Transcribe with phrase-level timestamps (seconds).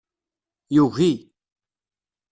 [0.75, 1.11] Yugi.